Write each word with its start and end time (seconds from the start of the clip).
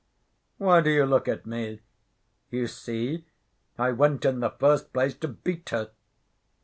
Why 0.57 0.81
do 0.81 0.89
you 0.89 1.05
look 1.05 1.27
at 1.27 1.45
me? 1.45 1.79
You 2.49 2.65
see, 2.65 3.27
I 3.77 3.91
went 3.91 4.25
in 4.25 4.39
the 4.39 4.49
first 4.49 4.91
place 4.93 5.13
to 5.17 5.27
beat 5.27 5.69
her. 5.69 5.91